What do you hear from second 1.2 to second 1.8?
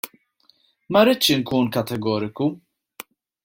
inkun